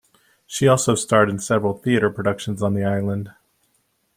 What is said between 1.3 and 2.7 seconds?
several theater productions